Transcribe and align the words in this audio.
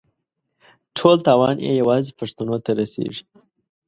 ټول 0.97 1.17
تاوان 1.27 1.55
یې 1.65 1.71
یوازې 1.81 2.11
پښتنو 2.19 2.55
ته 2.65 2.71
رسېږي. 2.79 3.23